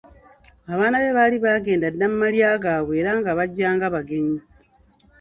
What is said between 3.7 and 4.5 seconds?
nga bagenyi.